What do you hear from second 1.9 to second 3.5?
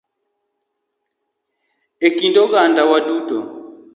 E kind oganda wa duto